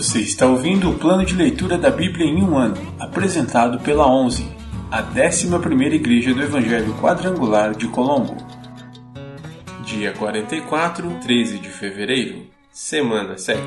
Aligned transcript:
Você 0.00 0.20
está 0.20 0.46
ouvindo 0.46 0.88
o 0.88 0.98
plano 0.98 1.26
de 1.26 1.34
leitura 1.34 1.76
da 1.76 1.90
Bíblia 1.90 2.24
em 2.24 2.42
um 2.42 2.56
ano, 2.56 2.74
apresentado 2.98 3.78
pela 3.80 4.10
11, 4.10 4.50
a 4.90 5.02
11ª 5.02 5.92
Igreja 5.92 6.32
do 6.32 6.40
Evangelho 6.40 6.94
Quadrangular 6.94 7.74
de 7.74 7.86
Colombo. 7.86 8.34
Dia 9.84 10.14
44, 10.14 11.18
13 11.20 11.58
de 11.58 11.68
fevereiro, 11.68 12.46
semana 12.72 13.36
7. 13.36 13.60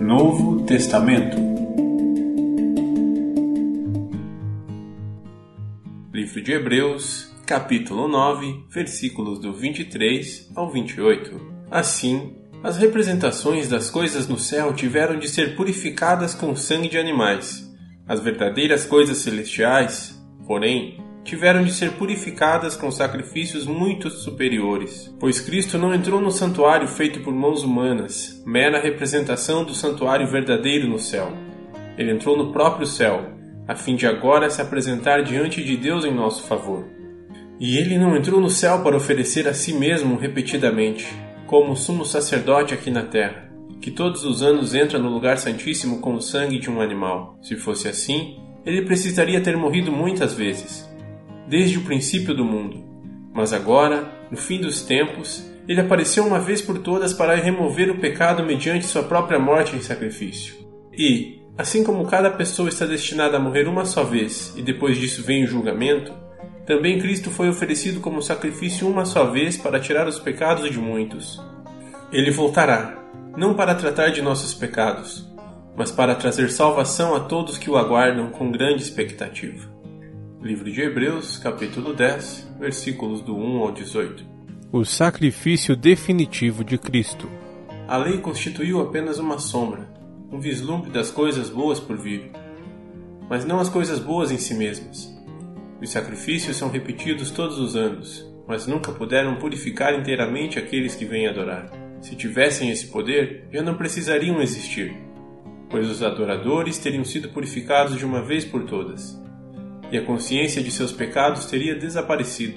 Novo 0.00 0.62
Testamento 0.66 1.41
de 6.42 6.52
Hebreus, 6.52 7.32
capítulo 7.46 8.08
9, 8.08 8.64
versículos 8.68 9.38
do 9.38 9.52
23 9.52 10.50
ao 10.56 10.70
28. 10.72 11.40
Assim, 11.70 12.34
as 12.64 12.76
representações 12.76 13.68
das 13.68 13.88
coisas 13.88 14.26
no 14.26 14.36
céu 14.36 14.72
tiveram 14.72 15.18
de 15.18 15.28
ser 15.28 15.54
purificadas 15.54 16.34
com 16.34 16.56
sangue 16.56 16.88
de 16.88 16.98
animais. 16.98 17.72
As 18.08 18.18
verdadeiras 18.18 18.84
coisas 18.84 19.18
celestiais, 19.18 20.20
porém, 20.44 20.98
tiveram 21.22 21.62
de 21.62 21.72
ser 21.72 21.92
purificadas 21.92 22.74
com 22.74 22.90
sacrifícios 22.90 23.64
muito 23.64 24.10
superiores, 24.10 25.14
pois 25.20 25.40
Cristo 25.40 25.78
não 25.78 25.94
entrou 25.94 26.20
no 26.20 26.32
santuário 26.32 26.88
feito 26.88 27.20
por 27.20 27.32
mãos 27.32 27.62
humanas, 27.62 28.42
mera 28.44 28.82
representação 28.82 29.64
do 29.64 29.74
santuário 29.74 30.26
verdadeiro 30.26 30.88
no 30.88 30.98
céu. 30.98 31.32
Ele 31.96 32.10
entrou 32.10 32.36
no 32.36 32.52
próprio 32.52 32.86
céu, 32.86 33.31
a 33.72 33.74
fim 33.74 33.96
de 33.96 34.06
agora 34.06 34.50
se 34.50 34.60
apresentar 34.60 35.22
diante 35.22 35.64
de 35.64 35.78
Deus 35.78 36.04
em 36.04 36.14
nosso 36.14 36.42
favor. 36.42 36.84
E 37.58 37.78
ele 37.78 37.96
não 37.96 38.14
entrou 38.14 38.38
no 38.38 38.50
céu 38.50 38.82
para 38.82 38.94
oferecer 38.94 39.48
a 39.48 39.54
si 39.54 39.72
mesmo 39.72 40.16
repetidamente, 40.16 41.06
como 41.46 41.74
sumo 41.74 42.04
sacerdote 42.04 42.74
aqui 42.74 42.90
na 42.90 43.02
terra, 43.02 43.50
que 43.80 43.90
todos 43.90 44.26
os 44.26 44.42
anos 44.42 44.74
entra 44.74 44.98
no 44.98 45.08
lugar 45.08 45.38
santíssimo 45.38 46.00
com 46.00 46.12
o 46.14 46.20
sangue 46.20 46.58
de 46.58 46.70
um 46.70 46.82
animal. 46.82 47.38
Se 47.40 47.56
fosse 47.56 47.88
assim, 47.88 48.36
ele 48.66 48.82
precisaria 48.82 49.40
ter 49.40 49.56
morrido 49.56 49.90
muitas 49.90 50.34
vezes, 50.34 50.86
desde 51.48 51.78
o 51.78 51.84
princípio 51.84 52.34
do 52.34 52.44
mundo. 52.44 52.84
Mas 53.32 53.54
agora, 53.54 54.12
no 54.30 54.36
fim 54.36 54.60
dos 54.60 54.82
tempos, 54.82 55.50
ele 55.66 55.80
apareceu 55.80 56.26
uma 56.26 56.38
vez 56.38 56.60
por 56.60 56.78
todas 56.78 57.14
para 57.14 57.36
remover 57.36 57.90
o 57.90 57.98
pecado 57.98 58.44
mediante 58.44 58.84
sua 58.84 59.04
própria 59.04 59.38
morte 59.38 59.74
em 59.74 59.80
sacrifício. 59.80 60.56
E, 60.92 61.41
Assim 61.56 61.84
como 61.84 62.06
cada 62.06 62.30
pessoa 62.30 62.68
está 62.68 62.86
destinada 62.86 63.36
a 63.36 63.40
morrer 63.40 63.68
uma 63.68 63.84
só 63.84 64.02
vez 64.04 64.54
e 64.56 64.62
depois 64.62 64.96
disso 64.96 65.22
vem 65.22 65.44
o 65.44 65.46
julgamento, 65.46 66.12
também 66.66 66.98
Cristo 66.98 67.30
foi 67.30 67.48
oferecido 67.48 68.00
como 68.00 68.22
sacrifício 68.22 68.88
uma 68.88 69.04
só 69.04 69.26
vez 69.26 69.56
para 69.56 69.78
tirar 69.78 70.08
os 70.08 70.18
pecados 70.18 70.70
de 70.70 70.78
muitos. 70.78 71.42
Ele 72.10 72.30
voltará, 72.30 73.02
não 73.36 73.52
para 73.54 73.74
tratar 73.74 74.08
de 74.08 74.22
nossos 74.22 74.54
pecados, 74.54 75.30
mas 75.76 75.90
para 75.90 76.14
trazer 76.14 76.50
salvação 76.50 77.14
a 77.14 77.20
todos 77.20 77.58
que 77.58 77.70
o 77.70 77.76
aguardam 77.76 78.30
com 78.30 78.50
grande 78.50 78.82
expectativa. 78.82 79.70
Livro 80.40 80.70
de 80.70 80.80
Hebreus, 80.80 81.36
capítulo 81.36 81.92
10, 81.92 82.54
versículos 82.58 83.20
do 83.20 83.36
1 83.36 83.58
ao 83.58 83.72
18. 83.72 84.24
O 84.72 84.84
sacrifício 84.84 85.76
definitivo 85.76 86.64
de 86.64 86.78
Cristo. 86.78 87.28
A 87.86 87.96
lei 87.98 88.18
constituiu 88.18 88.80
apenas 88.80 89.18
uma 89.18 89.38
sombra, 89.38 89.91
um 90.32 90.40
vislumbre 90.40 90.90
das 90.90 91.10
coisas 91.10 91.50
boas 91.50 91.78
por 91.78 91.98
vir, 91.98 92.30
mas 93.28 93.44
não 93.44 93.60
as 93.60 93.68
coisas 93.68 93.98
boas 93.98 94.30
em 94.30 94.38
si 94.38 94.54
mesmas. 94.54 95.14
Os 95.80 95.90
sacrifícios 95.90 96.56
são 96.56 96.70
repetidos 96.70 97.30
todos 97.30 97.58
os 97.58 97.76
anos, 97.76 98.26
mas 98.48 98.66
nunca 98.66 98.90
puderam 98.92 99.36
purificar 99.36 99.94
inteiramente 99.94 100.58
aqueles 100.58 100.94
que 100.94 101.04
vêm 101.04 101.28
adorar. 101.28 101.70
Se 102.00 102.16
tivessem 102.16 102.70
esse 102.70 102.86
poder, 102.86 103.46
já 103.52 103.62
não 103.62 103.76
precisariam 103.76 104.40
existir, 104.40 104.96
pois 105.68 105.88
os 105.88 106.02
adoradores 106.02 106.78
teriam 106.78 107.04
sido 107.04 107.28
purificados 107.28 107.98
de 107.98 108.06
uma 108.06 108.22
vez 108.22 108.44
por 108.44 108.64
todas, 108.64 109.20
e 109.90 109.98
a 109.98 110.04
consciência 110.04 110.62
de 110.62 110.70
seus 110.70 110.92
pecados 110.92 111.44
teria 111.44 111.74
desaparecido. 111.74 112.56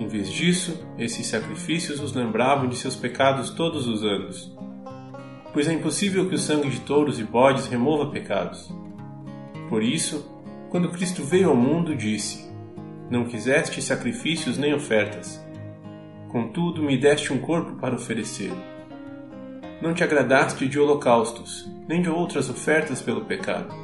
Em 0.00 0.08
vez 0.08 0.30
disso, 0.30 0.84
esses 0.98 1.28
sacrifícios 1.28 2.00
os 2.00 2.12
lembravam 2.12 2.68
de 2.68 2.76
seus 2.76 2.96
pecados 2.96 3.50
todos 3.50 3.86
os 3.86 4.02
anos 4.02 4.55
pois 5.56 5.68
é 5.68 5.72
impossível 5.72 6.28
que 6.28 6.34
o 6.34 6.38
sangue 6.38 6.68
de 6.68 6.80
touros 6.80 7.18
e 7.18 7.24
bodes 7.24 7.66
remova 7.66 8.10
pecados. 8.10 8.70
Por 9.70 9.82
isso, 9.82 10.30
quando 10.68 10.90
Cristo 10.90 11.24
veio 11.24 11.48
ao 11.48 11.56
mundo, 11.56 11.96
disse: 11.96 12.46
Não 13.10 13.24
quiseste 13.24 13.80
sacrifícios 13.80 14.58
nem 14.58 14.74
ofertas, 14.74 15.42
contudo 16.28 16.82
me 16.82 16.98
deste 16.98 17.32
um 17.32 17.38
corpo 17.38 17.74
para 17.76 17.94
oferecer. 17.94 18.52
Não 19.80 19.94
te 19.94 20.04
agradaste 20.04 20.68
de 20.68 20.78
holocaustos, 20.78 21.66
nem 21.88 22.02
de 22.02 22.10
outras 22.10 22.50
ofertas 22.50 23.00
pelo 23.00 23.24
pecado. 23.24 23.74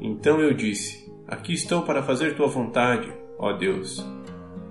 Então 0.00 0.40
eu 0.40 0.54
disse: 0.54 1.12
Aqui 1.26 1.52
estou 1.52 1.82
para 1.82 2.02
fazer 2.02 2.34
tua 2.34 2.48
vontade, 2.48 3.12
ó 3.38 3.52
Deus. 3.52 4.02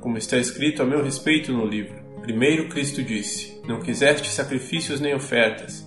Como 0.01 0.17
está 0.17 0.39
escrito 0.39 0.81
a 0.81 0.85
meu 0.85 1.03
respeito 1.03 1.53
no 1.53 1.63
livro. 1.63 2.01
Primeiro 2.23 2.69
Cristo 2.69 3.03
disse: 3.03 3.61
Não 3.67 3.79
quiseste 3.79 4.31
sacrifícios 4.31 4.99
nem 4.99 5.13
ofertas, 5.13 5.86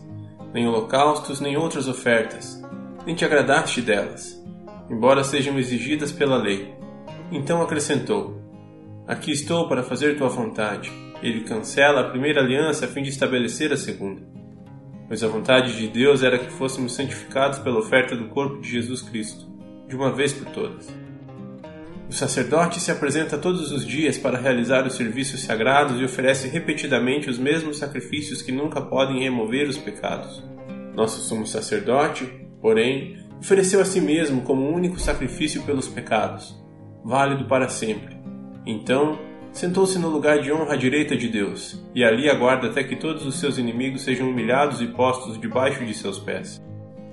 nem 0.53 0.67
holocaustos, 0.67 1.41
nem 1.41 1.57
outras 1.57 1.89
ofertas, 1.89 2.63
nem 3.07 3.15
te 3.15 3.25
agradaste 3.25 3.81
delas, 3.81 4.43
embora 4.91 5.25
sejam 5.25 5.59
exigidas 5.59 6.13
pela 6.13 6.37
lei. 6.37 6.75
Então 7.31 7.63
acrescentou: 7.63 8.41
Aqui 9.07 9.33
estou 9.33 9.69
para 9.69 9.83
fazer 9.83 10.17
tua 10.17 10.29
vontade. 10.29 10.91
Ele 11.23 11.43
cancela 11.43 12.01
a 12.01 12.11
primeira 12.11 12.41
aliança 12.41 12.87
a 12.87 12.89
fim 12.89 13.03
de 13.03 13.11
estabelecer 13.11 13.73
a 13.73 13.77
segunda. 13.77 14.23
Pois 15.07 15.23
a 15.23 15.29
vontade 15.29 15.77
de 15.77 15.89
Deus 15.89 16.23
era 16.23 16.39
que 16.39 16.51
fôssemos 16.53 16.95
santificados 16.95 17.59
pela 17.59 17.81
oferta 17.81 18.17
do 18.17 18.29
corpo 18.29 18.61
de 18.61 18.71
Jesus 18.71 19.03
Cristo, 19.03 19.47
de 19.89 19.97
uma 19.97 20.13
vez 20.13 20.33
por 20.33 20.47
todas. 20.53 20.89
O 22.11 22.13
sacerdote 22.13 22.81
se 22.81 22.91
apresenta 22.91 23.39
todos 23.39 23.71
os 23.71 23.87
dias 23.87 24.19
para 24.19 24.37
realizar 24.37 24.85
os 24.85 24.95
serviços 24.95 25.43
sagrados 25.43 26.01
e 26.01 26.05
oferece 26.05 26.49
repetidamente 26.49 27.31
os 27.31 27.39
mesmos 27.39 27.79
sacrifícios 27.79 28.43
que 28.43 28.51
nunca 28.51 28.81
podem 28.81 29.23
remover 29.23 29.69
os 29.69 29.79
pecados. 29.79 30.43
Nosso 30.93 31.21
sumo 31.21 31.47
sacerdote, 31.47 32.27
porém, 32.61 33.17
ofereceu 33.39 33.81
a 33.81 33.85
si 33.85 34.01
mesmo 34.01 34.43
como 34.43 34.75
único 34.75 34.99
sacrifício 34.99 35.63
pelos 35.63 35.87
pecados, 35.87 36.61
válido 37.05 37.45
para 37.45 37.69
sempre. 37.69 38.17
Então, 38.67 39.17
sentou-se 39.53 39.97
no 39.97 40.09
lugar 40.09 40.41
de 40.41 40.53
honra 40.53 40.75
à 40.75 40.77
direita 40.77 41.17
de 41.17 41.29
Deus, 41.29 41.81
e 41.95 42.03
ali 42.03 42.29
aguarda 42.29 42.67
até 42.67 42.83
que 42.83 42.97
todos 42.97 43.25
os 43.25 43.39
seus 43.39 43.57
inimigos 43.57 44.03
sejam 44.03 44.29
humilhados 44.29 44.83
e 44.83 44.89
postos 44.89 45.41
debaixo 45.41 45.87
de 45.87 45.95
seus 45.95 46.19
pés. 46.19 46.61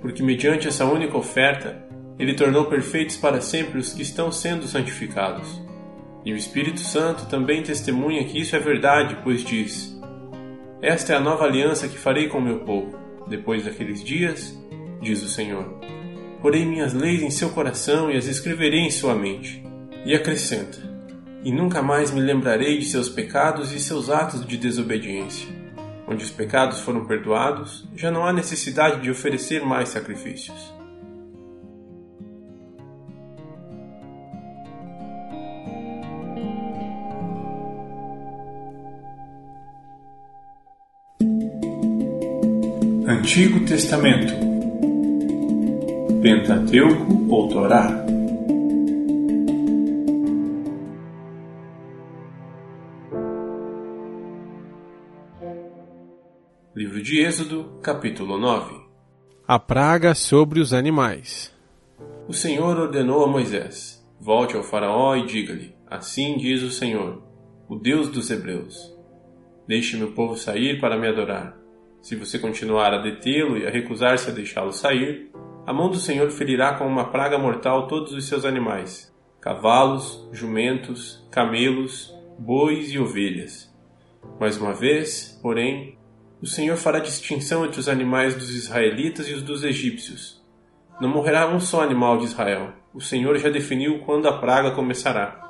Porque 0.01 0.23
mediante 0.23 0.67
essa 0.67 0.85
única 0.85 1.15
oferta, 1.15 1.86
ele 2.19 2.33
tornou 2.33 2.65
perfeitos 2.65 3.15
para 3.15 3.41
sempre 3.41 3.79
os 3.79 3.93
que 3.93 4.01
estão 4.01 4.31
sendo 4.31 4.67
santificados. 4.67 5.61
E 6.25 6.33
o 6.33 6.37
Espírito 6.37 6.79
Santo 6.79 7.27
também 7.27 7.61
testemunha 7.61 8.23
que 8.25 8.39
isso 8.39 8.55
é 8.55 8.59
verdade, 8.59 9.17
pois 9.23 9.43
diz: 9.43 9.97
Esta 10.81 11.13
é 11.13 11.15
a 11.15 11.21
nova 11.21 11.45
aliança 11.45 11.87
que 11.87 11.97
farei 11.97 12.27
com 12.27 12.41
meu 12.41 12.59
povo. 12.61 12.97
Depois 13.27 13.65
daqueles 13.65 14.03
dias, 14.03 14.57
diz 15.01 15.21
o 15.21 15.29
Senhor, 15.29 15.79
porei 16.41 16.65
minhas 16.65 16.93
leis 16.93 17.21
em 17.21 17.29
seu 17.29 17.49
coração 17.49 18.09
e 18.09 18.17
as 18.17 18.25
escreverei 18.25 18.81
em 18.81 18.91
sua 18.91 19.13
mente. 19.13 19.63
E 20.05 20.15
acrescenta: 20.15 20.77
E 21.43 21.51
nunca 21.51 21.81
mais 21.81 22.11
me 22.11 22.19
lembrarei 22.19 22.79
de 22.79 22.85
seus 22.85 23.09
pecados 23.09 23.71
e 23.71 23.79
seus 23.79 24.09
atos 24.09 24.45
de 24.45 24.57
desobediência. 24.57 25.47
Onde 26.07 26.23
os 26.23 26.31
pecados 26.31 26.79
foram 26.79 27.05
perdoados, 27.05 27.87
já 27.95 28.09
não 28.09 28.25
há 28.25 28.33
necessidade 28.33 29.01
de 29.01 29.11
oferecer 29.11 29.61
mais 29.63 29.89
sacrifícios. 29.89 30.76
Antigo 43.27 43.65
Testamento. 43.65 44.33
Pentateuco 46.21 47.27
ou 47.29 47.49
Torá? 47.49 48.05
Livro 56.73 57.03
de 57.03 57.19
Êxodo, 57.19 57.77
capítulo 57.83 58.37
9 58.37 58.79
A 59.45 59.59
praga 59.59 60.15
sobre 60.15 60.61
os 60.61 60.71
animais. 60.71 61.53
O 62.29 62.33
Senhor 62.33 62.79
ordenou 62.79 63.25
a 63.25 63.27
Moisés: 63.27 64.01
Volte 64.21 64.55
ao 64.55 64.63
Faraó 64.63 65.17
e 65.17 65.25
diga-lhe: 65.25 65.75
Assim 65.85 66.37
diz 66.37 66.63
o 66.63 66.71
Senhor, 66.71 67.21
o 67.67 67.75
Deus 67.75 68.07
dos 68.07 68.31
Hebreus: 68.31 68.95
Deixe 69.67 69.97
meu 69.97 70.13
povo 70.13 70.37
sair 70.37 70.79
para 70.79 70.97
me 70.97 71.09
adorar. 71.09 71.66
Se 72.07 72.15
você 72.15 72.39
continuar 72.39 72.93
a 72.93 72.99
detê-lo 72.99 73.57
e 73.57 73.67
a 73.67 73.69
recusar-se 73.69 74.29
a 74.29 74.33
deixá-lo 74.33 74.71
sair, 74.71 75.29
a 75.65 75.73
mão 75.73 75.89
do 75.89 75.97
Senhor 75.97 76.31
ferirá 76.31 76.73
com 76.75 76.87
uma 76.87 77.11
praga 77.11 77.37
mortal 77.37 77.85
todos 77.85 78.13
os 78.13 78.25
seus 78.29 78.45
animais: 78.45 79.13
cavalos, 79.41 80.25
jumentos, 80.31 81.27
camelos, 81.29 82.15
bois 82.39 82.93
e 82.93 82.97
ovelhas. 82.97 83.69
Mais 84.39 84.55
uma 84.55 84.71
vez, 84.73 85.37
porém, 85.41 85.97
o 86.41 86.47
Senhor 86.47 86.77
fará 86.77 86.99
distinção 86.99 87.65
entre 87.65 87.77
os 87.77 87.89
animais 87.89 88.35
dos 88.35 88.55
israelitas 88.55 89.27
e 89.27 89.33
os 89.33 89.43
dos 89.43 89.65
egípcios. 89.65 90.41
Não 91.01 91.09
morrerá 91.09 91.53
um 91.53 91.59
só 91.59 91.81
animal 91.81 92.19
de 92.19 92.23
Israel. 92.23 92.71
O 92.93 93.01
Senhor 93.01 93.37
já 93.37 93.49
definiu 93.49 93.99
quando 94.05 94.29
a 94.29 94.39
praga 94.39 94.71
começará. 94.71 95.43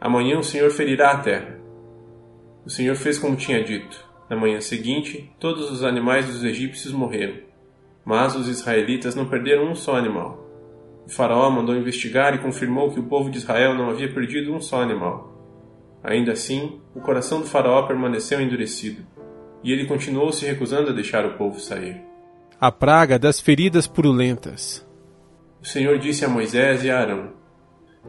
Amanhã 0.00 0.38
o 0.38 0.44
Senhor 0.44 0.70
ferirá 0.70 1.10
a 1.10 1.18
terra. 1.18 1.58
O 2.64 2.70
Senhor 2.70 2.94
fez 2.94 3.18
como 3.18 3.34
tinha 3.34 3.64
dito. 3.64 4.05
Na 4.28 4.36
manhã 4.36 4.60
seguinte, 4.60 5.30
todos 5.38 5.70
os 5.70 5.84
animais 5.84 6.26
dos 6.26 6.42
egípcios 6.42 6.92
morreram, 6.92 7.36
mas 8.04 8.34
os 8.34 8.48
israelitas 8.48 9.14
não 9.14 9.28
perderam 9.28 9.70
um 9.70 9.74
só 9.74 9.96
animal. 9.96 10.44
O 11.06 11.10
faraó 11.10 11.48
mandou 11.50 11.76
investigar 11.76 12.34
e 12.34 12.38
confirmou 12.38 12.90
que 12.90 12.98
o 12.98 13.04
povo 13.04 13.30
de 13.30 13.38
Israel 13.38 13.74
não 13.74 13.90
havia 13.90 14.12
perdido 14.12 14.52
um 14.52 14.60
só 14.60 14.82
animal. 14.82 15.32
Ainda 16.02 16.32
assim, 16.32 16.80
o 16.94 17.00
coração 17.00 17.40
do 17.40 17.46
faraó 17.46 17.82
permaneceu 17.82 18.40
endurecido, 18.40 19.06
e 19.62 19.72
ele 19.72 19.86
continuou 19.86 20.32
se 20.32 20.44
recusando 20.44 20.90
a 20.90 20.92
deixar 20.92 21.24
o 21.24 21.34
povo 21.34 21.60
sair. 21.60 22.00
A 22.60 22.72
praga 22.72 23.18
das 23.18 23.38
feridas 23.40 23.86
purulentas. 23.86 24.86
O 25.62 25.66
Senhor 25.66 25.98
disse 25.98 26.24
a 26.24 26.28
Moisés 26.28 26.82
e 26.84 26.90
a 26.90 26.98
Arão: 26.98 27.30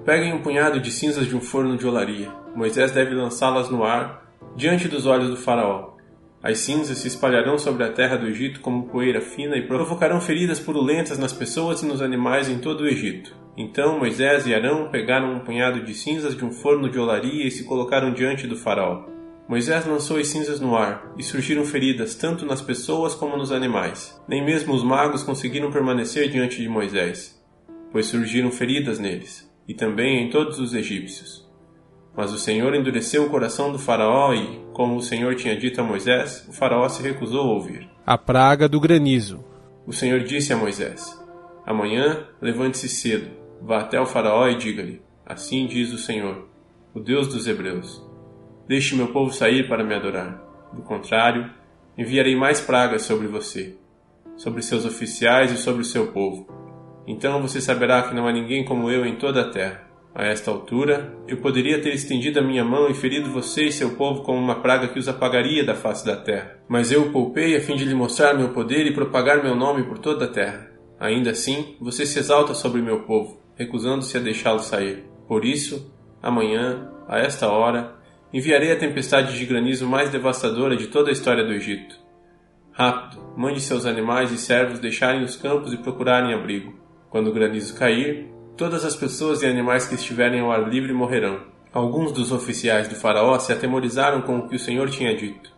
Peguem 0.06 0.34
um 0.34 0.42
punhado 0.42 0.80
de 0.80 0.92
cinzas 0.92 1.28
de 1.28 1.36
um 1.36 1.42
forno 1.42 1.78
de 1.78 1.86
olaria. 1.86 2.32
Moisés 2.56 2.92
deve 2.92 3.14
lançá-las 3.14 3.70
no 3.70 3.84
ar, 3.84 4.26
diante 4.56 4.88
dos 4.88 5.06
olhos 5.06 5.30
do 5.30 5.38
faraó. 5.38 5.97
As 6.42 6.60
cinzas 6.60 7.00
se 7.00 7.08
espalharão 7.08 7.58
sobre 7.58 7.84
a 7.84 7.92
terra 7.92 8.16
do 8.16 8.28
Egito 8.28 8.60
como 8.62 8.88
poeira 8.88 9.22
fina 9.22 9.58
e 9.58 9.68
provocarão 9.68 10.22
feridas 10.22 10.60
purulentas 10.60 11.18
nas 11.18 11.34
pessoas 11.34 11.82
e 11.82 11.86
nos 11.86 12.02
animais 12.02 12.48
em 12.48 12.60
todo 12.60 12.82
o 12.82 12.88
Egito. 12.88 13.36
Então 13.58 13.98
Moisés 13.98 14.46
e 14.46 14.54
Arão 14.54 14.90
pegaram 14.92 15.34
um 15.34 15.40
punhado 15.40 15.84
de 15.84 15.94
cinzas 15.96 16.38
de 16.38 16.46
um 16.46 16.52
forno 16.52 16.90
de 16.90 17.00
olaria 17.00 17.48
e 17.48 17.52
se 17.52 17.64
colocaram 17.64 18.14
diante 18.14 18.46
do 18.46 18.56
faraó. 18.56 19.06
Moisés 19.48 19.86
lançou 19.86 20.18
as 20.18 20.28
cinzas 20.28 20.60
no 20.60 20.76
ar, 20.76 21.14
e 21.18 21.24
surgiram 21.24 21.64
feridas 21.64 22.16
tanto 22.16 22.46
nas 22.46 22.62
pessoas 22.62 23.16
como 23.16 23.38
nos 23.38 23.52
animais. 23.52 24.22
Nem 24.28 24.44
mesmo 24.44 24.74
os 24.74 24.84
magos 24.84 25.24
conseguiram 25.24 25.72
permanecer 25.72 26.30
diante 26.30 26.62
de 26.62 26.68
Moisés, 26.68 27.42
pois 27.90 28.08
surgiram 28.08 28.52
feridas 28.52 29.00
neles, 29.00 29.50
e 29.66 29.74
também 29.74 30.22
em 30.22 30.30
todos 30.30 30.60
os 30.60 30.74
egípcios. 30.74 31.48
Mas 32.16 32.34
o 32.34 32.38
Senhor 32.38 32.76
endureceu 32.76 33.26
o 33.26 33.30
coração 33.30 33.72
do 33.72 33.80
Faraó 33.80 34.34
e, 34.34 34.60
como 34.78 34.96
o 34.96 35.02
Senhor 35.02 35.34
tinha 35.34 35.58
dito 35.58 35.82
a 35.82 35.84
Moisés, 35.84 36.46
o 36.48 36.54
Faraó 36.54 36.88
se 36.88 37.02
recusou 37.02 37.42
a 37.42 37.54
ouvir. 37.56 37.90
A 38.06 38.16
praga 38.16 38.70
do 38.70 38.80
granizo. 38.80 39.44
O 39.88 39.92
Senhor 39.92 40.20
disse 40.20 40.54
a 40.54 40.56
Moisés: 40.56 41.20
Amanhã 41.66 42.28
levante-se 42.40 42.88
cedo, 42.88 43.28
vá 43.60 43.80
até 43.80 44.00
o 44.00 44.06
Faraó 44.06 44.48
e 44.48 44.56
diga-lhe: 44.56 45.02
Assim 45.26 45.66
diz 45.66 45.92
o 45.92 45.98
Senhor, 45.98 46.48
o 46.94 47.00
Deus 47.00 47.28
dos 47.28 47.48
Hebreus: 47.48 48.08
Deixe 48.68 48.96
meu 48.96 49.08
povo 49.08 49.34
sair 49.34 49.68
para 49.68 49.84
me 49.84 49.96
adorar. 49.96 50.44
Do 50.72 50.84
contrário, 50.84 51.50
enviarei 51.98 52.36
mais 52.36 52.62
pragas 52.62 53.02
sobre 53.02 53.26
você, 53.26 53.76
sobre 54.36 54.62
seus 54.62 54.86
oficiais 54.86 55.52
e 55.52 55.58
sobre 55.58 55.82
o 55.82 55.86
seu 55.86 56.12
povo. 56.12 56.48
Então 57.08 57.42
você 57.42 57.60
saberá 57.60 58.04
que 58.04 58.14
não 58.14 58.28
há 58.28 58.32
ninguém 58.32 58.64
como 58.64 58.92
eu 58.92 59.08
em 59.08 59.16
toda 59.16 59.42
a 59.42 59.50
terra 59.50 59.87
a 60.18 60.26
esta 60.26 60.50
altura, 60.50 61.16
eu 61.28 61.38
poderia 61.38 61.80
ter 61.80 61.94
estendido 61.94 62.40
a 62.40 62.42
minha 62.42 62.66
mão 62.66 62.90
e 62.90 62.96
ferido 62.96 63.30
você 63.30 63.66
e 63.66 63.72
seu 63.72 63.92
povo 63.92 64.24
com 64.24 64.36
uma 64.36 64.62
praga 64.62 64.88
que 64.88 64.98
os 64.98 65.08
apagaria 65.08 65.64
da 65.64 65.76
face 65.76 66.04
da 66.04 66.16
terra. 66.16 66.58
Mas 66.68 66.92
eu 66.92 67.04
o 67.04 67.12
poupei 67.12 67.56
a 67.56 67.62
fim 67.62 67.76
de 67.76 67.86
lhe 67.86 67.94
mostrar 67.94 68.34
meu 68.34 68.50
poder 68.50 68.88
e 68.88 68.94
propagar 68.96 69.44
meu 69.44 69.56
nome 69.56 69.84
por 69.84 70.00
toda 70.00 70.26
a 70.26 70.28
terra. 70.28 70.72
Ainda 71.00 71.30
assim, 71.30 71.76
você 71.80 72.04
se 72.04 72.18
exalta 72.18 72.56
sobre 72.56 72.82
meu 72.82 73.04
povo, 73.04 73.40
recusando-se 73.56 74.18
a 74.18 74.20
deixá-lo 74.20 74.58
sair. 74.58 75.04
Por 75.28 75.46
isso, 75.46 75.94
amanhã, 76.20 76.90
a 77.08 77.20
esta 77.20 77.52
hora, 77.52 77.94
enviarei 78.34 78.72
a 78.72 78.80
tempestade 78.80 79.38
de 79.38 79.46
granizo 79.46 79.86
mais 79.86 80.10
devastadora 80.10 80.76
de 80.76 80.88
toda 80.88 81.12
a 81.12 81.14
história 81.14 81.46
do 81.46 81.54
Egito. 81.54 81.96
Rápido, 82.72 83.22
mande 83.38 83.62
seus 83.62 83.86
animais 83.86 84.32
e 84.32 84.38
servos 84.40 84.80
deixarem 84.80 85.24
os 85.24 85.36
campos 85.36 85.74
e 85.74 85.78
procurarem 85.78 86.34
abrigo. 86.34 86.74
Quando 87.08 87.28
o 87.28 87.34
granizo 87.34 87.78
cair, 87.78 88.36
Todas 88.58 88.84
as 88.84 88.96
pessoas 88.96 89.44
e 89.44 89.46
animais 89.46 89.86
que 89.86 89.94
estiverem 89.94 90.40
ao 90.40 90.52
ar 90.52 90.68
livre 90.68 90.92
morrerão. 90.92 91.42
Alguns 91.72 92.12
dos 92.12 92.32
oficiais 92.32 92.88
do 92.88 92.96
Faraó 92.96 93.38
se 93.38 93.54
atemorizaram 93.54 94.24
com 94.24 94.40
o 94.40 94.50
que 94.50 94.56
o 94.56 94.60
Senhor 94.60 94.90
tinha 94.90 95.16
dito. 95.16 95.52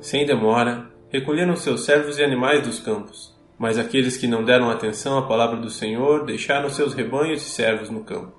Sem 0.00 0.24
demora, 0.24 0.90
recolheram 1.10 1.54
seus 1.54 1.84
servos 1.84 2.18
e 2.18 2.24
animais 2.24 2.66
dos 2.66 2.80
campos. 2.80 3.36
Mas 3.58 3.76
aqueles 3.76 4.16
que 4.16 4.26
não 4.26 4.42
deram 4.42 4.70
atenção 4.70 5.18
à 5.18 5.28
palavra 5.28 5.58
do 5.58 5.68
Senhor 5.68 6.24
deixaram 6.24 6.70
seus 6.70 6.94
rebanhos 6.94 7.42
e 7.42 7.50
servos 7.50 7.90
no 7.90 8.02
campo. 8.02 8.32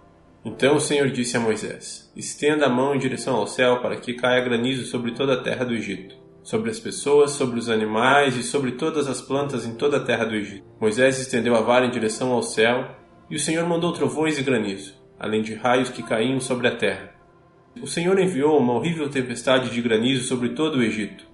Então 0.44 0.77
o 0.77 0.81
Senhor 0.81 1.12
disse 1.12 1.38
a 1.38 1.39
Moisés: 1.39 2.12
Estenda 2.16 2.66
a 2.66 2.69
mão 2.69 2.95
em 2.95 3.00
direção 3.00 3.36
ao 3.36 3.45
céu 3.45 3.81
para 3.81 3.98
que 3.98 4.16
caia 4.16 4.44
granizo 4.44 4.86
sobre 4.86 5.12
toda 5.12 5.33
a 5.33 5.44
terra 5.44 5.63
do 5.63 5.75
Egito, 5.75 6.16
sobre 6.42 6.71
as 6.71 6.80
pessoas, 6.80 7.31
sobre 7.31 7.60
os 7.60 7.69
animais 7.69 8.36
e 8.36 8.42
sobre 8.42 8.71
todas 8.71 9.07
as 9.07 9.21
plantas 9.21 9.63
em 9.63 9.75
toda 9.75 9.98
a 9.98 10.04
terra 10.04 10.25
do 10.25 10.33
Egito. 10.33 10.66
Moisés 10.80 11.19
estendeu 11.19 11.56
a 11.56 11.62
vara 11.62 11.86
em 11.86 11.92
direção 11.92 12.31
ao 12.31 12.42
céu 12.42 12.98
e 13.30 13.36
o 13.36 13.40
Senhor 13.40 13.68
mandou 13.68 13.94
trovões 13.94 14.40
e 14.40 14.44
granizo, 14.44 14.96
além 15.20 15.42
de 15.42 15.54
raios 15.54 15.90
que 15.90 16.02
caíam 16.02 16.40
sobre 16.40 16.68
a 16.68 16.76
terra. 16.76 17.12
O 17.81 17.88
Senhor 17.88 18.20
enviou 18.20 18.58
uma 18.58 18.74
horrível 18.74 19.10
tempestade 19.10 19.70
de 19.70 19.81
granizo 19.81 20.24
sobre 20.24 20.50
todo 20.50 20.80
o 20.80 20.84
Egito. 20.84 21.26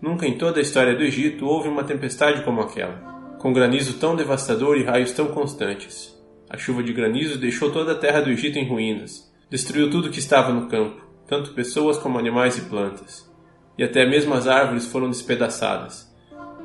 Nunca 0.00 0.26
em 0.26 0.38
toda 0.38 0.58
a 0.58 0.62
história 0.62 0.94
do 0.94 1.02
Egito 1.02 1.46
houve 1.46 1.68
uma 1.68 1.84
tempestade 1.84 2.42
como 2.42 2.60
aquela, 2.60 3.36
com 3.38 3.52
granizo 3.52 3.98
tão 3.98 4.16
devastador 4.16 4.76
e 4.78 4.84
raios 4.84 5.12
tão 5.12 5.28
constantes. 5.28 6.14
A 6.48 6.56
chuva 6.56 6.82
de 6.82 6.92
granizo 6.92 7.38
deixou 7.38 7.70
toda 7.70 7.92
a 7.92 7.98
terra 7.98 8.20
do 8.20 8.30
Egito 8.30 8.58
em 8.58 8.68
ruínas, 8.68 9.30
destruiu 9.50 9.90
tudo 9.90 10.10
que 10.10 10.18
estava 10.18 10.52
no 10.52 10.68
campo, 10.68 11.04
tanto 11.26 11.52
pessoas 11.52 11.98
como 11.98 12.18
animais 12.18 12.58
e 12.58 12.62
plantas. 12.62 13.30
E 13.76 13.84
até 13.84 14.08
mesmo 14.08 14.34
as 14.34 14.46
árvores 14.46 14.86
foram 14.86 15.10
despedaçadas. 15.10 16.12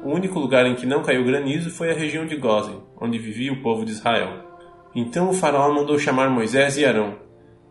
O 0.04 0.12
único 0.12 0.40
lugar 0.40 0.66
em 0.66 0.76
que 0.76 0.86
não 0.86 1.04
caiu 1.04 1.26
granizo 1.26 1.70
foi 1.70 1.92
a 1.92 1.96
região 1.96 2.26
de 2.26 2.36
Gozen, 2.36 2.82
onde 3.00 3.20
vivia 3.20 3.52
o 3.52 3.62
povo 3.62 3.84
de 3.84 3.92
Israel. 3.92 4.49
Então 4.96 5.30
o 5.30 5.34
faraó 5.34 5.72
mandou 5.74 6.00
chamar 6.00 6.30
Moisés 6.30 6.78
e 6.78 6.86
Arão. 6.86 7.18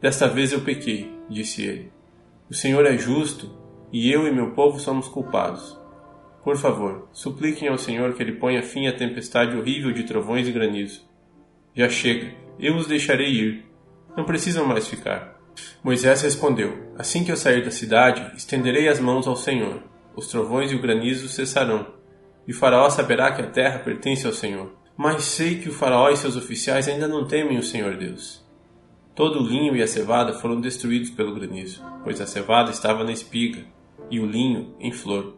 Desta 0.01 0.29
vez 0.29 0.53
eu 0.53 0.61
pequei, 0.61 1.13
disse 1.29 1.63
ele. 1.63 1.93
O 2.49 2.55
Senhor 2.55 2.87
é 2.87 2.97
justo, 2.97 3.51
e 3.93 4.11
eu 4.11 4.27
e 4.27 4.33
meu 4.33 4.53
povo 4.53 4.79
somos 4.79 5.09
culpados. 5.09 5.79
Por 6.45 6.57
favor, 6.57 7.09
supliquem 7.13 7.69
ao 7.69 7.77
Senhor 7.77 8.15
que 8.15 8.23
ele 8.23 8.33
ponha 8.33 8.63
fim 8.63 8.87
à 8.87 8.93
tempestade 8.97 9.57
horrível 9.57 9.93
de 9.93 10.05
trovões 10.05 10.47
e 10.47 10.53
granizo. 10.53 11.03
Já 11.75 11.89
chega, 11.89 12.33
eu 12.59 12.77
os 12.77 12.87
deixarei 12.87 13.29
ir. 13.29 13.67
Não 14.17 14.25
precisam 14.25 14.67
mais 14.67 14.87
ficar. 14.87 15.39
Moisés 15.83 16.23
respondeu: 16.23 16.93
Assim 16.97 17.25
que 17.25 17.33
eu 17.33 17.37
sair 17.37 17.65
da 17.65 17.71
cidade, 17.71 18.37
estenderei 18.37 18.89
as 18.89 19.01
mãos 19.01 19.27
ao 19.27 19.37
Senhor. 19.37 19.83
Os 20.17 20.29
trovões 20.29 20.73
e 20.73 20.75
o 20.75 20.81
granizo 20.81 21.29
cessarão, 21.29 21.87
e 22.47 22.53
o 22.53 22.55
Faraó 22.55 22.89
saberá 22.89 23.31
que 23.33 23.43
a 23.43 23.47
terra 23.47 23.79
pertence 23.81 24.27
ao 24.27 24.33
Senhor. 24.33 24.73
Mas 24.99 25.27
sei 25.27 25.61
que 25.61 25.69
o 25.69 25.73
faraó 25.73 26.11
e 26.11 26.17
seus 26.17 26.35
oficiais 26.35 26.89
ainda 26.89 27.07
não 27.07 27.25
temem 27.25 27.57
o 27.57 27.63
Senhor 27.63 27.97
Deus. 27.97 28.45
Todo 29.15 29.39
o 29.39 29.47
linho 29.47 29.77
e 29.77 29.81
a 29.81 29.87
cevada 29.87 30.33
foram 30.33 30.61
destruídos 30.61 31.09
pelo 31.09 31.33
granizo, 31.33 31.85
pois 32.03 32.21
a 32.21 32.27
cevada 32.27 32.73
estava 32.73 33.05
na 33.05 33.13
espiga 33.13 33.65
e 34.11 34.19
o 34.19 34.27
linho 34.27 34.75
em 34.81 34.91
flor. 34.91 35.37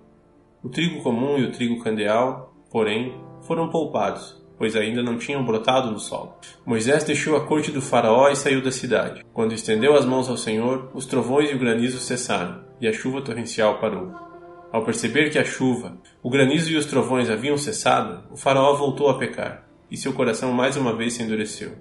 O 0.65 0.71
trigo 0.71 1.03
comum 1.03 1.37
e 1.37 1.45
o 1.45 1.53
trigo 1.53 1.85
candeal, 1.85 2.55
porém, 2.71 3.15
foram 3.43 3.69
poupados, 3.69 4.35
pois 4.57 4.75
ainda 4.75 5.03
não 5.03 5.19
tinham 5.19 5.45
brotado 5.45 5.91
no 5.91 6.01
solo. 6.01 6.37
Moisés 6.65 7.05
deixou 7.05 7.37
a 7.37 7.47
corte 7.47 7.71
do 7.71 7.83
faraó 7.83 8.31
e 8.31 8.37
saiu 8.37 8.63
da 8.63 8.73
cidade. 8.73 9.23
Quando 9.31 9.53
estendeu 9.53 9.95
as 9.95 10.07
mãos 10.07 10.31
ao 10.31 10.39
Senhor, 10.39 10.91
os 10.95 11.05
trovões 11.05 11.51
e 11.51 11.55
o 11.55 11.59
granizo 11.59 11.99
cessaram, 11.99 12.65
e 12.81 12.89
a 12.89 12.95
chuva 12.95 13.21
torrencial 13.21 13.79
parou. 13.79 14.30
Ao 14.73 14.85
perceber 14.85 15.31
que 15.31 15.39
a 15.39 15.45
chuva, 15.45 15.99
o 16.23 16.31
granizo 16.31 16.71
e 16.71 16.77
os 16.77 16.87
trovões 16.87 17.29
haviam 17.29 17.59
cessado, 17.59 18.23
o 18.31 18.37
faraó 18.37 18.77
voltou 18.77 19.09
a 19.09 19.19
pecar, 19.19 19.67
e 19.91 19.97
seu 19.97 20.13
coração 20.13 20.53
mais 20.53 20.77
uma 20.77 20.95
vez 20.95 21.15
se 21.15 21.23
endureceu, 21.25 21.73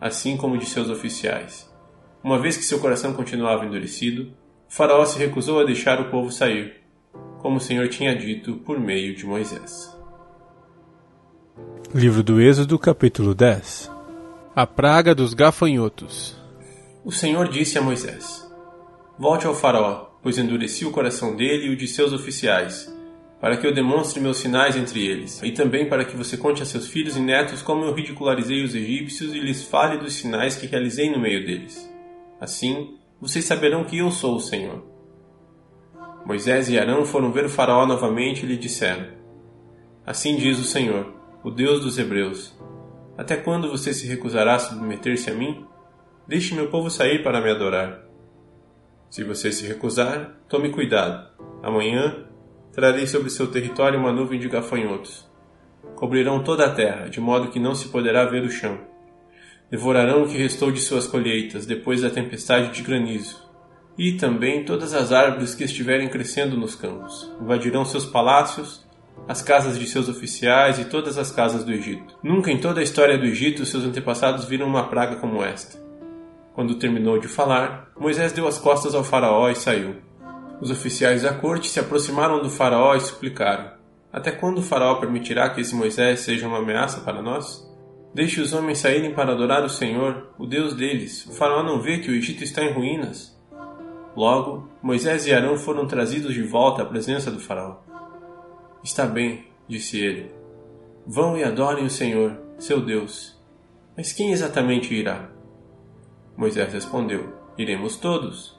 assim 0.00 0.36
como 0.36 0.56
de 0.56 0.66
seus 0.66 0.88
oficiais. 0.88 1.68
Uma 2.22 2.38
vez 2.38 2.56
que 2.56 2.62
seu 2.62 2.78
coração 2.78 3.12
continuava 3.12 3.64
endurecido, 3.64 4.32
o 4.70 4.72
faraó 4.72 5.04
se 5.04 5.18
recusou 5.18 5.60
a 5.60 5.64
deixar 5.64 6.00
o 6.00 6.10
povo 6.10 6.30
sair, 6.30 6.80
como 7.40 7.56
o 7.56 7.60
Senhor 7.60 7.88
tinha 7.88 8.14
dito 8.14 8.54
por 8.58 8.78
meio 8.78 9.16
de 9.16 9.26
Moisés. 9.26 9.92
Livro 11.92 12.22
do 12.22 12.40
Êxodo, 12.40 12.78
capítulo 12.78 13.34
10 13.34 13.90
A 14.54 14.64
praga 14.64 15.12
dos 15.12 15.34
gafanhotos. 15.34 16.40
O 17.04 17.10
Senhor 17.10 17.48
disse 17.48 17.76
a 17.76 17.82
Moisés: 17.82 18.48
Volte 19.18 19.46
ao 19.46 19.54
faraó 19.54 20.11
pois 20.22 20.38
endureci 20.38 20.84
o 20.86 20.92
coração 20.92 21.34
dele 21.34 21.66
e 21.66 21.70
o 21.70 21.76
de 21.76 21.88
seus 21.88 22.12
oficiais, 22.12 22.92
para 23.40 23.56
que 23.56 23.66
eu 23.66 23.74
demonstre 23.74 24.20
meus 24.20 24.36
sinais 24.36 24.76
entre 24.76 25.04
eles, 25.04 25.42
e 25.42 25.50
também 25.50 25.88
para 25.88 26.04
que 26.04 26.16
você 26.16 26.36
conte 26.36 26.62
a 26.62 26.64
seus 26.64 26.86
filhos 26.86 27.16
e 27.16 27.20
netos 27.20 27.60
como 27.60 27.84
eu 27.84 27.92
ridicularizei 27.92 28.62
os 28.62 28.74
egípcios 28.74 29.34
e 29.34 29.40
lhes 29.40 29.64
fale 29.64 29.98
dos 29.98 30.14
sinais 30.14 30.54
que 30.54 30.68
realizei 30.68 31.10
no 31.10 31.18
meio 31.18 31.44
deles. 31.44 31.90
Assim, 32.40 32.96
vocês 33.20 33.44
saberão 33.44 33.84
que 33.84 33.98
eu 33.98 34.10
sou 34.12 34.36
o 34.36 34.40
Senhor. 34.40 34.84
Moisés 36.24 36.68
e 36.68 36.78
Arão 36.78 37.04
foram 37.04 37.32
ver 37.32 37.44
o 37.44 37.50
faraó 37.50 37.84
novamente 37.84 38.44
e 38.44 38.48
lhe 38.48 38.56
disseram: 38.56 39.08
Assim 40.06 40.36
diz 40.36 40.58
o 40.60 40.64
Senhor: 40.64 41.12
o 41.42 41.50
Deus 41.50 41.80
dos 41.80 41.98
Hebreus, 41.98 42.56
até 43.18 43.36
quando 43.36 43.68
você 43.68 43.92
se 43.92 44.06
recusará 44.06 44.54
a 44.54 44.58
submeter-se 44.60 45.30
a 45.30 45.34
mim? 45.34 45.66
Deixe 46.28 46.54
meu 46.54 46.70
povo 46.70 46.88
sair 46.88 47.22
para 47.24 47.40
me 47.40 47.50
adorar. 47.50 48.11
Se 49.12 49.22
você 49.22 49.52
se 49.52 49.66
recusar, 49.66 50.38
tome 50.48 50.70
cuidado. 50.70 51.28
Amanhã 51.62 52.24
trarei 52.72 53.06
sobre 53.06 53.28
seu 53.28 53.46
território 53.46 54.00
uma 54.00 54.10
nuvem 54.10 54.40
de 54.40 54.48
gafanhotos. 54.48 55.30
Cobrirão 55.94 56.42
toda 56.42 56.64
a 56.64 56.70
terra, 56.72 57.10
de 57.10 57.20
modo 57.20 57.50
que 57.50 57.60
não 57.60 57.74
se 57.74 57.88
poderá 57.88 58.24
ver 58.24 58.42
o 58.42 58.50
chão. 58.50 58.80
Devorarão 59.70 60.22
o 60.22 60.26
que 60.26 60.38
restou 60.38 60.72
de 60.72 60.80
suas 60.80 61.06
colheitas 61.06 61.66
depois 61.66 62.00
da 62.00 62.08
tempestade 62.08 62.72
de 62.72 62.82
granizo. 62.82 63.46
E 63.98 64.12
também 64.12 64.64
todas 64.64 64.94
as 64.94 65.12
árvores 65.12 65.54
que 65.54 65.64
estiverem 65.64 66.08
crescendo 66.08 66.56
nos 66.56 66.74
campos. 66.74 67.30
Invadirão 67.38 67.84
seus 67.84 68.06
palácios 68.06 68.82
as 69.28 69.42
casas 69.42 69.78
de 69.78 69.86
seus 69.86 70.08
oficiais 70.08 70.78
e 70.78 70.86
todas 70.86 71.18
as 71.18 71.30
casas 71.30 71.64
do 71.64 71.72
Egito. 71.72 72.18
Nunca 72.22 72.50
em 72.50 72.58
toda 72.58 72.80
a 72.80 72.82
história 72.82 73.18
do 73.18 73.26
Egito 73.26 73.66
seus 73.66 73.84
antepassados 73.84 74.46
viram 74.46 74.66
uma 74.66 74.88
praga 74.88 75.16
como 75.16 75.44
esta. 75.44 75.81
Quando 76.54 76.78
terminou 76.78 77.18
de 77.18 77.28
falar, 77.28 77.90
Moisés 77.98 78.32
deu 78.32 78.46
as 78.46 78.58
costas 78.58 78.94
ao 78.94 79.02
faraó 79.02 79.48
e 79.48 79.54
saiu. 79.54 79.96
Os 80.60 80.70
oficiais 80.70 81.22
da 81.22 81.32
corte 81.32 81.68
se 81.68 81.80
aproximaram 81.80 82.42
do 82.42 82.50
faraó 82.50 82.94
e 82.94 83.00
suplicaram: 83.00 83.72
Até 84.12 84.30
quando 84.30 84.58
o 84.58 84.62
faraó 84.62 84.96
permitirá 84.96 85.50
que 85.50 85.60
esse 85.60 85.74
Moisés 85.74 86.20
seja 86.20 86.46
uma 86.46 86.58
ameaça 86.58 87.00
para 87.00 87.22
nós? 87.22 87.68
Deixe 88.14 88.40
os 88.40 88.52
homens 88.52 88.78
saírem 88.78 89.14
para 89.14 89.32
adorar 89.32 89.64
o 89.64 89.70
Senhor, 89.70 90.28
o 90.38 90.46
Deus 90.46 90.74
deles. 90.74 91.26
O 91.26 91.32
faraó 91.32 91.62
não 91.62 91.80
vê 91.80 91.98
que 91.98 92.10
o 92.10 92.14
Egito 92.14 92.44
está 92.44 92.62
em 92.62 92.72
ruínas. 92.72 93.34
Logo, 94.14 94.68
Moisés 94.82 95.26
e 95.26 95.32
Arão 95.32 95.56
foram 95.56 95.86
trazidos 95.86 96.34
de 96.34 96.42
volta 96.42 96.82
à 96.82 96.84
presença 96.84 97.30
do 97.30 97.40
faraó. 97.40 97.78
Está 98.84 99.06
bem, 99.06 99.46
disse 99.66 99.98
ele. 99.98 100.30
Vão 101.06 101.38
e 101.38 101.42
adorem 101.42 101.86
o 101.86 101.90
Senhor, 101.90 102.36
seu 102.58 102.80
Deus. 102.84 103.40
Mas 103.96 104.12
quem 104.12 104.30
exatamente 104.30 104.94
irá? 104.94 105.31
Moisés 106.36 106.72
respondeu: 106.72 107.32
Iremos 107.56 107.96
todos, 107.96 108.58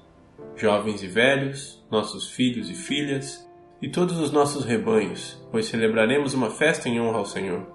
jovens 0.56 1.04
e 1.04 1.08
velhos, 1.08 1.84
nossos 1.90 2.30
filhos 2.30 2.70
e 2.70 2.76
filhas, 2.76 3.48
e 3.82 3.90
todos 3.90 4.18
os 4.18 4.32
nossos 4.32 4.64
rebanhos, 4.64 5.42
pois 5.52 5.66
celebraremos 5.66 6.34
uma 6.34 6.50
festa 6.50 6.88
em 6.88 7.02
honra 7.02 7.18
ao 7.18 7.26
Senhor. 7.26 7.68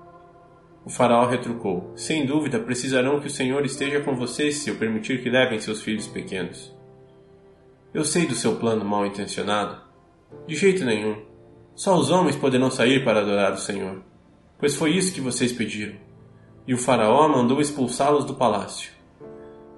O 0.84 0.90
faraó 0.90 1.26
retrucou: 1.26 1.92
Sem 1.94 2.24
dúvida 2.24 2.58
precisarão 2.58 3.20
que 3.20 3.26
o 3.26 3.30
Senhor 3.30 3.64
esteja 3.64 4.00
com 4.00 4.16
vocês 4.16 4.56
se 4.56 4.70
eu 4.70 4.76
permitir 4.76 5.22
que 5.22 5.28
levem 5.28 5.60
seus 5.60 5.82
filhos 5.82 6.06
pequenos. 6.06 6.74
Eu 7.92 8.04
sei 8.04 8.26
do 8.26 8.34
seu 8.34 8.56
plano 8.56 8.84
mal 8.84 9.04
intencionado. 9.04 9.80
De 10.46 10.54
jeito 10.54 10.84
nenhum. 10.84 11.22
Só 11.74 11.96
os 11.96 12.10
homens 12.10 12.36
poderão 12.36 12.70
sair 12.70 13.04
para 13.04 13.20
adorar 13.20 13.52
o 13.52 13.58
Senhor, 13.58 14.02
pois 14.58 14.74
foi 14.74 14.90
isso 14.90 15.12
que 15.12 15.20
vocês 15.20 15.52
pediram. 15.52 15.96
E 16.66 16.74
o 16.74 16.78
Faraó 16.78 17.28
mandou 17.28 17.60
expulsá-los 17.60 18.24
do 18.24 18.34
palácio. 18.34 18.97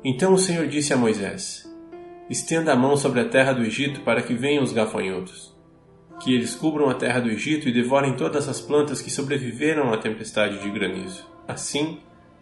Então 0.03 0.33
o 0.33 0.39
Senhor 0.39 0.67
disse 0.67 0.95
a 0.95 0.97
Moisés: 0.97 1.71
Estenda 2.31 2.73
a 2.73 2.77
mão 2.77 2.97
sobre 2.97 3.21
a 3.21 3.29
terra 3.29 3.53
do 3.53 3.63
Egito 3.63 4.01
para 4.01 4.23
que 4.23 4.33
venham 4.33 4.63
os 4.63 4.73
gafanhotos, 4.73 5.55
que 6.23 6.35
eles 6.35 6.55
cubram 6.55 6.89
a 6.89 6.95
terra 6.95 7.21
do 7.21 7.29
Egito 7.29 7.69
e 7.69 7.73
devorem 7.73 8.17
todas 8.17 8.49
as 8.49 8.61
plantas 8.61 9.03
que 9.03 9.11
sobreviveram 9.11 9.93
à 9.93 9.99
tempestade 9.99 10.59
de 10.59 10.71
granizo. 10.71 11.27
Assim, 11.47 11.99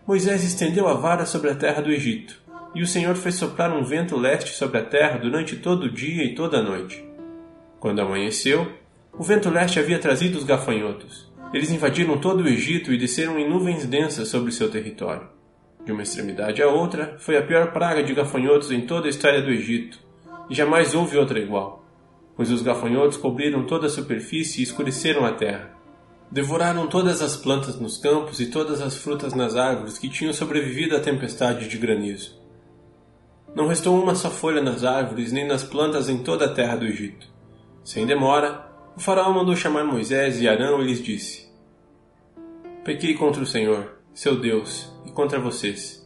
Moisés 0.07 0.45
estendeu 0.45 0.87
a 0.87 0.95
vara 0.95 1.27
sobre 1.27 1.51
a 1.51 1.55
terra 1.55 1.83
do 1.83 1.91
Egito, 1.91 2.41
e 2.77 2.83
o 2.83 2.87
Senhor 2.87 3.17
fez 3.17 3.35
soprar 3.35 3.73
um 3.73 3.83
vento 3.83 4.17
leste 4.17 4.51
sobre 4.51 4.79
a 4.79 4.85
terra 4.85 5.19
durante 5.19 5.57
todo 5.57 5.85
o 5.85 5.93
dia 5.93 6.23
e 6.23 6.37
toda 6.37 6.59
a 6.59 6.63
noite. 6.63 7.05
Quando 7.81 8.01
amanheceu, 8.01 8.71
o 9.13 9.23
vento 9.25 9.51
leste 9.51 9.81
havia 9.81 9.99
trazido 9.99 10.39
os 10.39 10.45
gafanhotos. 10.45 11.29
Eles 11.53 11.73
invadiram 11.73 12.19
todo 12.19 12.43
o 12.43 12.49
Egito 12.49 12.93
e 12.93 12.99
desceram 12.99 13.37
em 13.37 13.49
nuvens 13.49 13.85
densas 13.85 14.29
sobre 14.29 14.53
seu 14.53 14.71
território. 14.71 15.38
De 15.85 15.93
uma 15.93 16.03
extremidade 16.03 16.63
à 16.63 16.69
outra, 16.69 17.17
foi 17.19 17.37
a 17.37 17.43
pior 17.43 17.73
praga 17.73 18.03
de 18.03 18.15
gafanhotos 18.15 18.71
em 18.71 18.83
toda 18.83 19.07
a 19.07 19.11
história 19.11 19.43
do 19.43 19.51
Egito, 19.51 19.99
e 20.51 20.55
jamais 20.55 20.95
houve 20.95 21.17
outra 21.17 21.39
igual, 21.39 21.85
pois 22.37 22.51
os 22.51 22.63
gafanhotos 22.63 23.17
cobriram 23.17 23.65
toda 23.65 23.87
a 23.87 23.91
superfície 23.91 24.61
e 24.61 24.65
escureceram 24.65 25.25
a 25.25 25.33
terra. 25.33 25.71
Devoraram 26.31 26.87
todas 26.87 27.23
as 27.23 27.37
plantas 27.37 27.81
nos 27.81 27.97
campos 27.97 28.39
e 28.39 28.51
todas 28.51 28.83
as 28.83 28.97
frutas 28.97 29.33
nas 29.33 29.57
árvores 29.57 29.99
que 29.99 30.11
tinham 30.11 30.33
sobrevivido 30.33 30.95
à 30.95 31.01
tempestade 31.01 31.69
de 31.69 31.79
granizo. 31.79 32.39
Não 33.55 33.67
restou 33.67 34.01
uma 34.01 34.15
só 34.15 34.31
folha 34.31 34.63
nas 34.63 34.85
árvores 34.85 35.33
nem 35.33 35.47
nas 35.47 35.65
plantas 35.65 36.09
em 36.09 36.19
toda 36.23 36.45
a 36.45 36.53
terra 36.53 36.77
do 36.77 36.85
Egito. 36.85 37.27
Sem 37.83 38.07
demora, 38.07 38.71
o 38.95 39.01
faraó 39.01 39.33
mandou 39.33 39.57
chamar 39.57 39.85
Moisés 39.85 40.41
e 40.41 40.49
Arão 40.49 40.83
e 40.83 40.87
lhes 40.87 41.03
disse: 41.03 41.49
Pequei 42.85 43.15
contra 43.15 43.43
o 43.43 43.47
Senhor, 43.47 43.98
seu 44.19 44.35
Deus, 44.35 44.93
e 45.07 45.13
contra 45.13 45.39
vocês. 45.39 46.05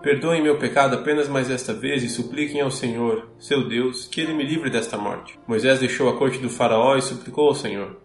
Perdoem 0.00 0.40
meu 0.40 0.58
pecado 0.58 0.94
apenas 0.94 1.28
mais 1.28 1.50
esta 1.50 1.74
vez 1.74 2.04
e 2.04 2.08
supliquem 2.08 2.60
ao 2.60 2.70
Senhor, 2.70 3.28
seu 3.36 3.68
Deus, 3.68 4.06
que 4.06 4.20
ele 4.20 4.32
me 4.32 4.44
livre 4.44 4.70
desta 4.70 4.96
morte. 4.96 5.36
Moisés 5.44 5.80
deixou 5.80 6.08
a 6.08 6.16
corte 6.16 6.38
do 6.38 6.48
faraó 6.48 6.96
e 6.96 7.02
suplicou 7.02 7.48
ao 7.48 7.54
Senhor. 7.56 7.96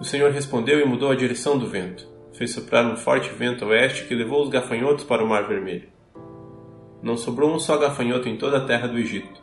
O 0.00 0.04
Senhor 0.04 0.32
respondeu 0.32 0.80
e 0.80 0.86
mudou 0.86 1.10
a 1.10 1.14
direção 1.14 1.58
do 1.58 1.68
vento. 1.68 2.08
Fez 2.32 2.52
soprar 2.52 2.86
um 2.86 2.96
forte 2.96 3.28
vento 3.34 3.66
oeste 3.66 4.06
que 4.06 4.14
levou 4.14 4.42
os 4.42 4.48
gafanhotos 4.48 5.04
para 5.04 5.22
o 5.22 5.28
Mar 5.28 5.46
Vermelho. 5.46 5.90
Não 7.02 7.18
sobrou 7.18 7.54
um 7.54 7.58
só 7.58 7.76
gafanhoto 7.76 8.30
em 8.30 8.38
toda 8.38 8.56
a 8.56 8.64
terra 8.64 8.88
do 8.88 8.96
Egito 8.96 9.42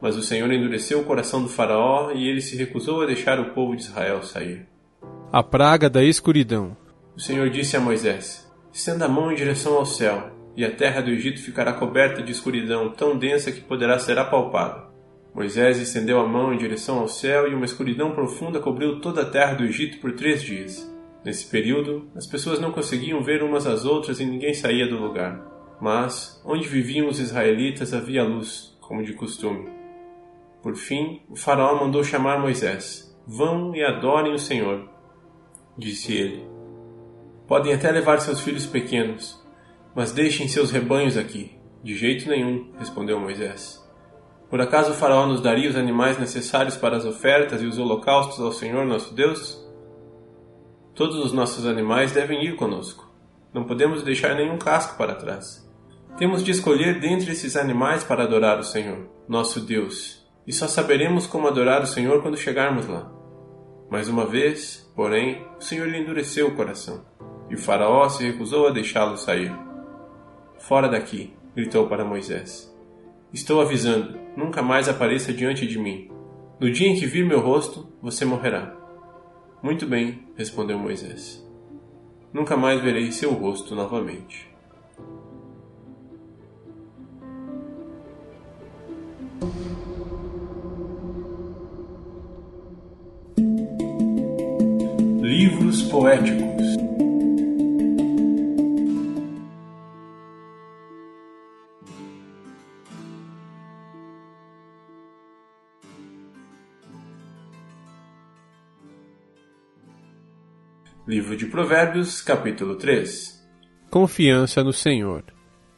mas 0.00 0.16
o 0.16 0.22
Senhor 0.22 0.48
endureceu 0.52 1.00
o 1.00 1.04
coração 1.04 1.42
do 1.42 1.48
Faraó 1.48 2.12
e 2.12 2.28
ele 2.28 2.40
se 2.40 2.56
recusou 2.56 3.02
a 3.02 3.06
deixar 3.06 3.40
o 3.40 3.50
povo 3.50 3.74
de 3.74 3.82
Israel 3.82 4.22
sair. 4.22 4.64
A 5.32 5.42
praga 5.42 5.90
da 5.90 6.04
escuridão. 6.04 6.76
O 7.18 7.20
Senhor 7.20 7.50
disse 7.50 7.76
a 7.76 7.80
Moisés: 7.80 8.48
Estenda 8.72 9.06
a 9.06 9.08
mão 9.08 9.32
em 9.32 9.34
direção 9.34 9.74
ao 9.74 9.84
céu, 9.84 10.30
e 10.56 10.64
a 10.64 10.70
terra 10.70 11.00
do 11.00 11.10
Egito 11.10 11.42
ficará 11.42 11.72
coberta 11.72 12.22
de 12.22 12.30
escuridão 12.30 12.92
tão 12.92 13.18
densa 13.18 13.50
que 13.50 13.60
poderá 13.60 13.98
ser 13.98 14.16
apalpada. 14.20 14.86
Moisés 15.34 15.80
estendeu 15.80 16.20
a 16.20 16.28
mão 16.28 16.54
em 16.54 16.56
direção 16.56 17.00
ao 17.00 17.08
céu 17.08 17.48
e 17.48 17.54
uma 17.56 17.64
escuridão 17.64 18.12
profunda 18.12 18.60
cobriu 18.60 19.00
toda 19.00 19.22
a 19.22 19.28
terra 19.28 19.54
do 19.54 19.64
Egito 19.64 19.98
por 19.98 20.12
três 20.12 20.44
dias. 20.44 20.88
Nesse 21.24 21.50
período, 21.50 22.08
as 22.14 22.24
pessoas 22.24 22.60
não 22.60 22.70
conseguiam 22.70 23.20
ver 23.20 23.42
umas 23.42 23.66
às 23.66 23.84
outras 23.84 24.20
e 24.20 24.24
ninguém 24.24 24.54
saía 24.54 24.86
do 24.86 25.00
lugar. 25.00 25.44
Mas, 25.80 26.40
onde 26.46 26.68
viviam 26.68 27.08
os 27.08 27.18
israelitas 27.18 27.92
havia 27.92 28.22
luz, 28.22 28.78
como 28.80 29.02
de 29.02 29.14
costume. 29.14 29.68
Por 30.62 30.76
fim, 30.76 31.20
o 31.28 31.34
faraó 31.34 31.84
mandou 31.84 32.04
chamar 32.04 32.38
Moisés. 32.38 33.12
Vão 33.26 33.74
e 33.74 33.82
adorem 33.82 34.34
o 34.34 34.38
Senhor, 34.38 34.88
disse 35.76 36.14
ele. 36.14 36.57
Podem 37.48 37.72
até 37.72 37.90
levar 37.90 38.20
seus 38.20 38.40
filhos 38.40 38.66
pequenos, 38.66 39.42
mas 39.94 40.12
deixem 40.12 40.46
seus 40.46 40.70
rebanhos 40.70 41.16
aqui. 41.16 41.58
De 41.82 41.96
jeito 41.96 42.28
nenhum, 42.28 42.70
respondeu 42.78 43.18
Moisés. 43.18 43.82
Por 44.50 44.60
acaso 44.60 44.90
o 44.90 44.94
faraó 44.94 45.26
nos 45.26 45.40
daria 45.40 45.70
os 45.70 45.76
animais 45.76 46.18
necessários 46.18 46.76
para 46.76 46.98
as 46.98 47.06
ofertas 47.06 47.62
e 47.62 47.66
os 47.66 47.78
holocaustos 47.78 48.38
ao 48.38 48.52
Senhor 48.52 48.84
nosso 48.84 49.14
Deus? 49.14 49.66
Todos 50.94 51.16
os 51.24 51.32
nossos 51.32 51.64
animais 51.64 52.12
devem 52.12 52.44
ir 52.44 52.54
conosco. 52.54 53.10
Não 53.54 53.64
podemos 53.64 54.02
deixar 54.02 54.34
nenhum 54.34 54.58
casco 54.58 54.98
para 54.98 55.14
trás. 55.14 55.66
Temos 56.18 56.44
de 56.44 56.50
escolher 56.50 57.00
dentre 57.00 57.32
esses 57.32 57.56
animais 57.56 58.04
para 58.04 58.24
adorar 58.24 58.58
o 58.58 58.64
Senhor, 58.64 59.08
nosso 59.26 59.60
Deus, 59.60 60.28
e 60.46 60.52
só 60.52 60.68
saberemos 60.68 61.26
como 61.26 61.48
adorar 61.48 61.80
o 61.80 61.86
Senhor 61.86 62.20
quando 62.20 62.36
chegarmos 62.36 62.86
lá. 62.86 63.10
Mais 63.90 64.06
uma 64.06 64.26
vez, 64.26 64.90
porém, 64.94 65.46
o 65.58 65.62
Senhor 65.62 65.88
lhe 65.88 65.98
endureceu 65.98 66.48
o 66.48 66.54
coração, 66.54 67.04
e 67.50 67.54
o 67.54 67.58
Faraó 67.58 68.08
se 68.08 68.24
recusou 68.24 68.66
a 68.66 68.70
deixá-lo 68.70 69.16
sair. 69.16 69.52
Fora 70.58 70.88
daqui, 70.88 71.32
gritou 71.54 71.86
para 71.86 72.04
Moisés. 72.04 72.74
Estou 73.32 73.60
avisando, 73.60 74.18
nunca 74.36 74.62
mais 74.62 74.88
apareça 74.88 75.32
diante 75.32 75.66
de 75.66 75.78
mim. 75.78 76.10
No 76.60 76.70
dia 76.70 76.88
em 76.88 76.98
que 76.98 77.06
vir 77.06 77.24
meu 77.24 77.40
rosto, 77.40 77.86
você 78.02 78.24
morrerá. 78.24 78.76
Muito 79.62 79.86
bem, 79.86 80.26
respondeu 80.36 80.78
Moisés. 80.78 81.44
Nunca 82.32 82.56
mais 82.56 82.82
verei 82.82 83.10
seu 83.12 83.32
rosto 83.32 83.74
novamente. 83.74 84.48
Livros 95.22 95.82
poéticos 95.82 96.87
Livro 111.08 111.34
de 111.34 111.46
Provérbios, 111.46 112.20
capítulo 112.20 112.76
3 112.76 113.42
Confiança 113.90 114.62
no 114.62 114.74
Senhor. 114.74 115.24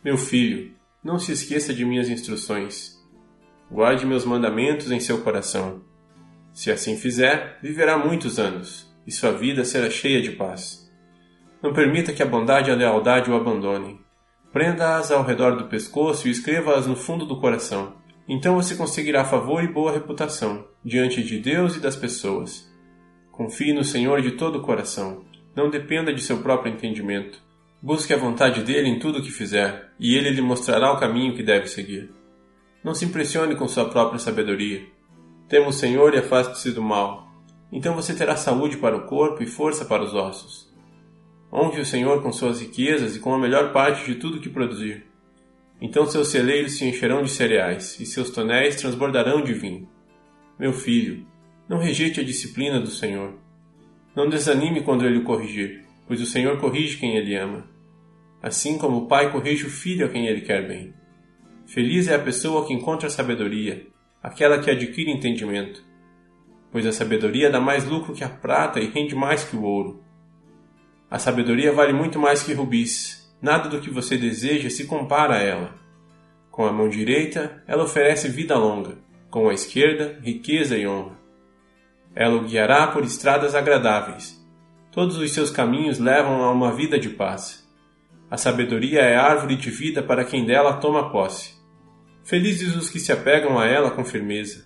Meu 0.05 0.19
filho, 0.19 0.73
não 1.05 1.21
se 1.21 1.31
esqueça 1.31 1.73
de 1.73 1.85
minhas 1.85 2.09
instruções. 2.09 2.99
Guarde 3.71 4.05
meus 4.05 4.25
mandamentos 4.25 4.91
em 4.91 4.99
seu 4.99 5.21
coração. 5.21 5.83
Se 6.53 6.69
assim 6.73 6.97
fizer, 6.97 7.61
viverá 7.63 7.97
muitos 7.97 8.41
anos 8.41 8.93
e 9.07 9.13
sua 9.13 9.31
vida 9.31 9.65
será 9.65 9.89
cheia 9.89 10.21
de 10.21 10.33
paz. 10.33 10.91
Não 11.63 11.73
permita 11.73 12.13
que 12.13 12.25
a 12.25 12.27
bondade 12.27 12.69
e 12.69 12.73
a 12.73 12.77
lealdade 12.77 13.31
o 13.31 13.37
abandonem. 13.37 14.01
Prenda-as 14.53 15.13
ao 15.13 15.23
redor 15.23 15.53
do 15.57 15.69
pescoço 15.69 16.27
e 16.27 16.33
escreva-as 16.33 16.89
no 16.89 16.97
fundo 16.97 17.25
do 17.25 17.39
coração. 17.39 17.95
Então 18.29 18.57
você 18.57 18.75
conseguirá 18.75 19.25
favor 19.25 19.63
e 19.63 19.73
boa 19.73 19.93
reputação 19.93 20.67
diante 20.85 21.23
de 21.23 21.39
Deus 21.39 21.77
e 21.77 21.81
das 21.81 21.95
pessoas. 21.95 22.69
Confie 23.33 23.73
no 23.73 23.85
Senhor 23.85 24.21
de 24.21 24.33
todo 24.33 24.59
o 24.59 24.63
coração. 24.63 25.25
Não 25.55 25.71
dependa 25.71 26.13
de 26.13 26.23
seu 26.23 26.39
próprio 26.39 26.73
entendimento. 26.73 27.43
Busque 27.83 28.13
a 28.13 28.19
vontade 28.19 28.63
dele 28.63 28.89
em 28.89 28.99
tudo 28.99 29.19
o 29.19 29.23
que 29.23 29.31
fizer, 29.31 29.91
e 29.99 30.15
ele 30.15 30.31
lhe 30.31 30.43
mostrará 30.43 30.93
o 30.93 30.99
caminho 30.99 31.35
que 31.35 31.43
deve 31.43 31.67
seguir. 31.67 32.11
Não 32.85 32.95
se 32.95 33.05
impressione 33.05 33.57
com 33.57 33.67
sua 33.67 33.89
própria 33.89 34.19
sabedoria. 34.19 34.83
Tema 35.49 35.69
o 35.69 35.73
Senhor 35.73 36.15
e 36.15 36.19
afaste-se 36.19 36.73
do 36.73 36.83
mal. 36.83 37.29
Então 37.73 37.95
você 37.95 38.15
terá 38.15 38.37
saúde 38.37 38.77
para 38.77 38.97
o 38.97 39.07
corpo 39.07 39.43
e 39.43 39.47
força 39.47 39.85
para 39.85 40.03
os 40.03 40.15
ossos. 40.15 40.71
Honre 41.53 41.81
o 41.81 41.87
Senhor 41.87 42.23
com 42.23 42.33
suas 42.33 42.61
riquezas 42.61 43.17
e 43.17 43.21
com 43.21 43.35
a 43.35 43.39
melhor 43.39 43.73
parte 43.73 44.05
de 44.05 44.15
tudo 44.15 44.41
que 44.41 44.49
produzir. 44.49 45.07
Então 45.81 46.07
seus 46.07 46.29
celeiros 46.29 46.77
se 46.77 46.85
encherão 46.85 47.23
de 47.23 47.31
cereais, 47.31 47.99
e 47.99 48.07
seus 48.07 48.31
tonéis 48.31 48.77
transbordarão 48.77 49.43
de 49.43 49.55
vinho. 49.55 49.89
Meu 50.59 50.73
filho, 50.73 51.27
não 51.71 51.79
rejeite 51.79 52.19
a 52.19 52.25
disciplina 52.25 52.81
do 52.81 52.89
Senhor. 52.89 53.35
Não 54.17 54.29
desanime 54.29 54.83
quando 54.83 55.07
ele 55.07 55.19
o 55.19 55.23
corrigir, 55.23 55.85
pois 56.05 56.21
o 56.21 56.27
Senhor 56.27 56.59
corrige 56.59 56.97
quem 56.97 57.15
ele 57.17 57.37
ama. 57.37 57.65
Assim 58.43 58.77
como 58.77 58.97
o 58.97 59.07
pai 59.07 59.31
corrige 59.31 59.67
o 59.67 59.71
filho 59.71 60.05
a 60.05 60.09
quem 60.09 60.27
ele 60.27 60.41
quer 60.41 60.67
bem. 60.67 60.93
Feliz 61.67 62.09
é 62.09 62.17
a 62.17 62.19
pessoa 62.19 62.67
que 62.67 62.75
encontra 62.75 63.09
sabedoria, 63.09 63.87
aquela 64.21 64.59
que 64.59 64.69
adquire 64.69 65.13
entendimento. 65.13 65.85
Pois 66.73 66.85
a 66.85 66.91
sabedoria 66.91 67.49
dá 67.49 67.61
mais 67.61 67.87
lucro 67.87 68.15
que 68.15 68.25
a 68.25 68.29
prata 68.29 68.81
e 68.81 68.91
rende 68.91 69.15
mais 69.15 69.45
que 69.45 69.55
o 69.55 69.63
ouro. 69.63 70.03
A 71.09 71.21
sabedoria 71.21 71.73
vale 71.73 71.93
muito 71.93 72.19
mais 72.19 72.43
que 72.43 72.53
rubis. 72.53 73.33
Nada 73.41 73.69
do 73.69 73.81
que 73.81 73.91
você 73.91 74.19
deseja 74.19 74.69
se 74.71 74.89
compara 74.89 75.37
a 75.37 75.41
ela. 75.41 75.75
Com 76.51 76.67
a 76.67 76.73
mão 76.73 76.89
direita, 76.89 77.63
ela 77.65 77.85
oferece 77.85 78.29
vida 78.29 78.59
longa, 78.59 78.99
com 79.31 79.49
a 79.49 79.55
esquerda, 79.55 80.19
riqueza 80.21 80.77
e 80.77 80.85
honra. 80.85 81.20
Ela 82.15 82.37
o 82.37 82.45
guiará 82.45 82.89
por 82.89 83.05
estradas 83.05 83.55
agradáveis. 83.55 84.41
Todos 84.91 85.17
os 85.17 85.33
seus 85.33 85.51
caminhos 85.51 85.99
levam 85.99 86.43
a 86.43 86.51
uma 86.51 86.73
vida 86.73 86.99
de 86.99 87.09
paz. 87.11 87.69
A 88.31 88.37
sabedoria 88.37 89.01
é 89.01 89.17
árvore 89.17 89.57
de 89.57 89.71
vida 89.71 90.03
para 90.03 90.25
quem 90.25 90.45
dela 90.45 90.75
toma 90.75 91.11
posse. 91.11 91.55
Felizes 92.25 92.77
os 92.77 92.91
que 92.91 93.01
se 93.01 93.13
apegam 93.13 93.59
a 93.59 93.67
ela 93.67 93.91
com 93.91 94.05
firmeza. 94.05 94.65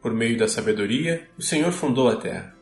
Por 0.00 0.12
meio 0.12 0.38
da 0.38 0.48
sabedoria, 0.48 1.28
o 1.36 1.42
Senhor 1.42 1.72
fundou 1.72 2.08
a 2.08 2.16
terra. 2.16 2.54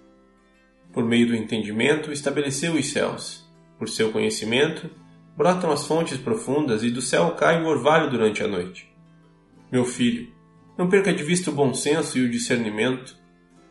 Por 0.93 1.05
meio 1.05 1.27
do 1.27 1.35
entendimento, 1.35 2.13
estabeleceu 2.13 2.75
os 2.75 2.91
céus. 2.91 3.45
Por 3.79 3.89
seu 3.89 4.13
conhecimento, 4.13 4.91
brotam 5.37 5.71
as 5.71 5.87
fontes 5.87 6.17
profundas 6.17 6.83
e 6.83 6.91
do 6.91 7.03
céu 7.03 7.33
cai 7.33 7.63
o 7.63 7.67
orvalho 7.67 8.11
durante 8.11 8.43
a 8.43 8.49
noite. 8.49 8.95
Meu 9.71 9.85
filho, 9.85 10.33
não 10.79 10.89
perca 10.89 11.13
de 11.13 11.25
vista 11.25 11.51
o 11.51 11.55
bom 11.55 11.75
senso 11.75 12.19
e 12.19 12.25
o 12.25 12.31
discernimento. 12.31 13.17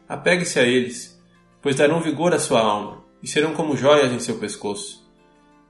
Apegue-se 0.08 0.60
a 0.60 0.64
eles, 0.64 1.22
pois 1.62 1.76
darão 1.76 2.02
vigor 2.02 2.34
à 2.34 2.40
sua 2.40 2.62
alma 2.62 3.04
e 3.22 3.28
serão 3.28 3.54
como 3.54 3.78
joias 3.78 4.12
em 4.12 4.20
seu 4.20 4.38
pescoço. 4.38 5.04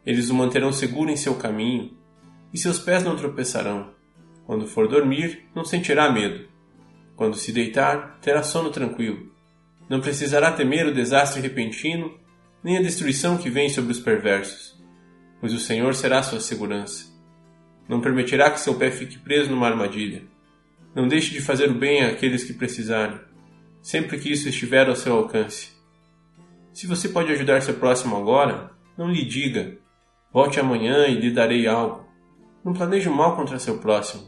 Eles 0.06 0.30
o 0.30 0.34
manterão 0.34 0.74
seguro 0.74 1.12
em 1.12 1.16
seu 1.16 1.36
caminho 1.36 1.96
e 2.54 2.58
seus 2.58 2.80
pés 2.80 3.04
não 3.04 3.16
tropeçarão. 3.16 3.92
Quando 4.46 4.68
for 4.68 4.88
dormir, 4.88 5.46
não 5.56 5.63
sentirá 5.63 6.12
medo. 6.12 6.48
Quando 7.16 7.38
se 7.38 7.52
deitar, 7.52 8.20
terá 8.22 8.44
sono 8.44 8.72
tranquilo. 8.72 9.32
Não 9.88 10.02
precisará 10.02 10.52
temer 10.52 10.88
o 10.88 10.94
desastre 10.94 11.42
repentino, 11.42 12.18
nem 12.63 12.78
a 12.78 12.82
destruição 12.82 13.38
que 13.38 13.50
vem 13.50 13.69
sobre 13.69 13.91
os 13.91 14.00
perversos, 14.00 14.82
pois 15.39 15.54
o 15.54 15.60
Senhor 15.60 15.93
será 15.93 16.24
sua 16.24 16.39
segurança. 16.39 17.12
Não 17.88 18.02
permitirá 18.02 18.50
que 18.50 18.60
seu 18.60 18.76
pé 18.76 18.89
fique 18.89 19.19
preso 19.19 19.52
numa 19.52 19.67
armadilha. 19.67 20.24
Não 20.96 21.08
deixe 21.08 21.32
de 21.32 21.41
fazer 21.41 21.69
o 21.69 21.78
bem 21.78 22.04
àqueles 22.04 22.43
que 22.43 22.54
precisarem, 22.54 23.19
sempre 23.84 24.17
que 24.17 24.32
isso 24.32 24.48
estiver 24.48 24.88
ao 24.88 24.96
seu 24.96 25.17
alcance. 25.17 25.74
Se 26.72 26.88
você 26.88 27.10
pode 27.10 27.32
ajudar 27.34 27.62
seu 27.62 27.76
próximo 27.76 28.15
agora, 28.15 28.72
não 28.98 29.12
lhe 29.12 29.26
diga: 29.26 29.78
volte 30.32 30.60
amanhã 30.60 31.06
e 31.06 31.15
lhe 31.15 31.30
darei 31.30 31.67
algo. 31.67 32.08
Não 32.63 32.74
planeje 32.74 33.10
mal 33.10 33.36
contra 33.36 33.60
seu 33.60 33.78
próximo, 33.78 34.24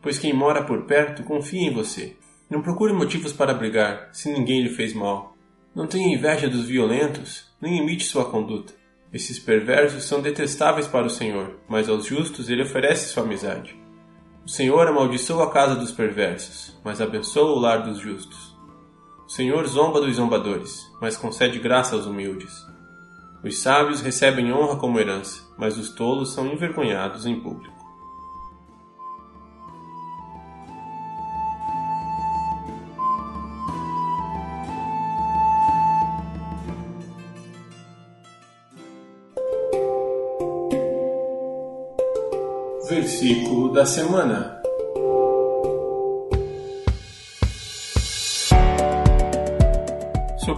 pois 0.00 0.18
quem 0.18 0.32
mora 0.32 0.64
por 0.64 0.86
perto 0.86 1.24
confia 1.24 1.68
em 1.68 1.74
você. 1.74 2.16
Não 2.48 2.62
procure 2.62 2.92
motivos 2.92 3.32
para 3.32 3.52
brigar, 3.52 4.08
se 4.12 4.32
ninguém 4.32 4.62
lhe 4.62 4.70
fez 4.70 4.94
mal. 4.94 5.36
Não 5.74 5.86
tenha 5.86 6.14
inveja 6.14 6.48
dos 6.48 6.66
violentos, 6.66 7.50
nem 7.60 7.78
imite 7.78 8.04
sua 8.04 8.26
conduta. 8.26 8.72
Esses 9.12 9.38
perversos 9.38 10.04
são 10.04 10.22
detestáveis 10.22 10.86
para 10.86 11.06
o 11.06 11.10
Senhor, 11.10 11.58
mas 11.68 11.88
aos 11.88 12.06
justos 12.06 12.48
ele 12.48 12.62
oferece 12.62 13.08
sua 13.08 13.24
amizade. 13.24 13.76
O 14.44 14.48
Senhor 14.48 14.86
amaldiçoa 14.86 15.44
a 15.44 15.50
casa 15.50 15.74
dos 15.74 15.92
perversos, 15.92 16.78
mas 16.84 17.00
abençoa 17.00 17.52
o 17.52 17.58
lar 17.58 17.82
dos 17.82 17.98
justos. 17.98 18.51
Senhor 19.34 19.66
zomba 19.66 19.98
dos 19.98 20.16
zombadores, 20.16 20.92
mas 21.00 21.16
concede 21.16 21.58
graça 21.58 21.94
aos 21.94 22.04
humildes. 22.04 22.66
Os 23.42 23.56
sábios 23.56 24.02
recebem 24.02 24.52
honra 24.52 24.76
como 24.76 25.00
herança, 25.00 25.40
mas 25.56 25.78
os 25.78 25.88
tolos 25.88 26.34
são 26.34 26.48
envergonhados 26.48 27.24
em 27.24 27.40
público. 27.40 27.72
Versículo 42.86 43.72
da 43.72 43.86
semana. 43.86 44.61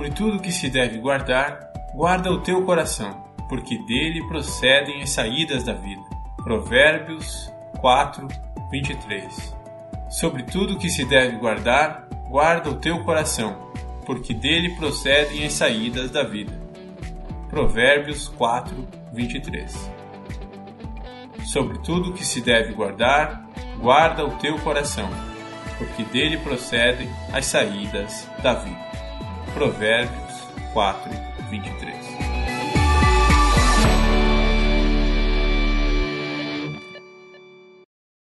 Sobre 0.04 0.16
tudo 0.16 0.38
que 0.38 0.52
se 0.52 0.68
deve 0.68 0.98
guardar, 0.98 1.72
guarda 1.94 2.30
o 2.30 2.42
teu 2.42 2.62
coração, 2.66 3.24
porque 3.48 3.78
dele 3.78 4.22
procedem 4.28 5.02
as 5.02 5.08
saídas 5.08 5.64
da 5.64 5.72
vida. 5.72 6.02
Provérbios 6.42 7.50
4, 7.80 8.28
23. 8.70 9.56
Sobre 10.10 10.42
tudo 10.42 10.76
que 10.76 10.90
se 10.90 11.06
deve 11.06 11.38
guardar, 11.38 12.06
guarda 12.28 12.68
o 12.68 12.74
teu 12.74 13.02
coração, 13.02 13.56
porque 14.04 14.34
dele 14.34 14.76
procedem 14.76 15.46
as 15.46 15.54
saídas 15.54 16.10
da 16.10 16.22
vida. 16.22 16.52
Provérbios 17.48 18.28
4, 18.28 18.86
23 19.10 19.90
sobre 21.46 21.78
tudo 21.80 22.12
que 22.14 22.24
se 22.24 22.40
deve 22.40 22.72
guardar, 22.72 23.46
guarda 23.78 24.24
o 24.24 24.30
teu 24.38 24.58
coração, 24.58 25.08
porque 25.78 26.02
dele 26.04 26.38
procedem 26.38 27.08
as 27.32 27.44
saídas 27.46 28.26
da 28.42 28.54
vida. 28.54 28.93
Provérbios 29.54 30.48
4, 30.72 31.12
23. 31.48 32.03